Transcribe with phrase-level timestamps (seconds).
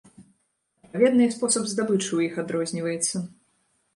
[0.85, 3.15] Адпаведна і спосаб здабычы ў іх адрозніваецца.